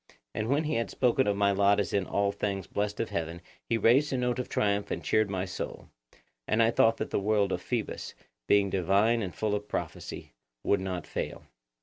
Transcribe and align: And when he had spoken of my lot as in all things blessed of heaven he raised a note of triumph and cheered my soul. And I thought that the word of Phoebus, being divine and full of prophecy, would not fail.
And 0.33 0.47
when 0.49 0.63
he 0.63 0.73
had 0.77 0.89
spoken 0.89 1.27
of 1.27 1.37
my 1.37 1.51
lot 1.51 1.79
as 1.79 1.93
in 1.93 2.07
all 2.07 2.31
things 2.31 2.65
blessed 2.65 2.99
of 2.99 3.11
heaven 3.11 3.39
he 3.69 3.77
raised 3.77 4.11
a 4.11 4.17
note 4.17 4.39
of 4.39 4.49
triumph 4.49 4.89
and 4.89 5.03
cheered 5.03 5.29
my 5.29 5.45
soul. 5.45 5.89
And 6.47 6.63
I 6.63 6.71
thought 6.71 6.97
that 6.97 7.11
the 7.11 7.19
word 7.19 7.51
of 7.51 7.61
Phoebus, 7.61 8.15
being 8.47 8.71
divine 8.71 9.21
and 9.21 9.35
full 9.35 9.53
of 9.53 9.67
prophecy, 9.67 10.31
would 10.63 10.79
not 10.79 11.05
fail. 11.05 11.43